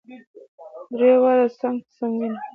درې 0.97 1.11
واړه 1.21 1.47
څنګ 1.59 1.77
په 1.85 1.91
څنګ 1.97 2.13
وینو. 2.19 2.39